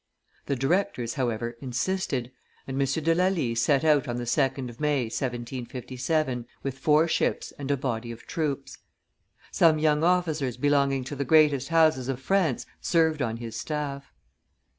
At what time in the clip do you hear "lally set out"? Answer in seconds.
3.13-4.07